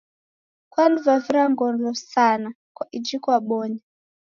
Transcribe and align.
Kwanivavira 0.71 1.43
ngolo 1.51 1.89
sana 2.13 2.49
kwa 2.75 2.85
iji 2.97 3.15
kwabonya. 3.23 3.81